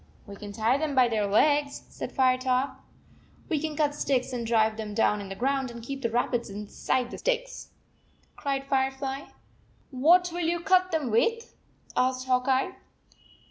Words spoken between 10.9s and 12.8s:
them with?" asked Hawk Eye.